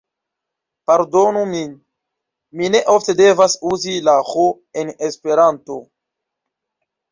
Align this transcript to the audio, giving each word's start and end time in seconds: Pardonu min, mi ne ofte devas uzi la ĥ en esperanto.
Pardonu 0.91 1.43
min, 1.51 1.75
mi 2.61 2.71
ne 2.77 2.81
ofte 2.95 3.15
devas 3.21 3.57
uzi 3.73 3.95
la 4.09 4.17
ĥ 4.33 4.49
en 4.83 4.93
esperanto. 5.11 5.81